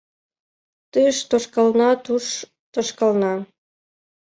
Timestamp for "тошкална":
1.29-1.89, 2.73-3.33